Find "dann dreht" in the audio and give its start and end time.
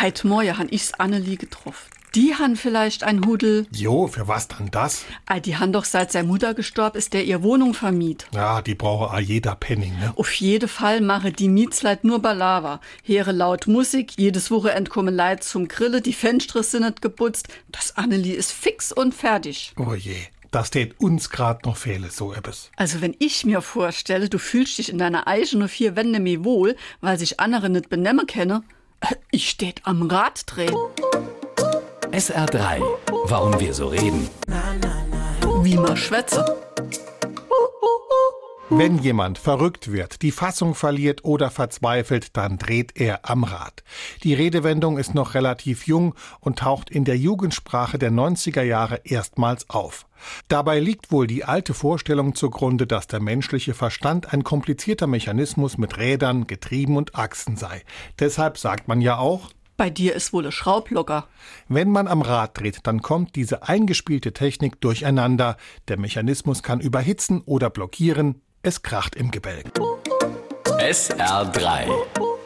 42.36-42.92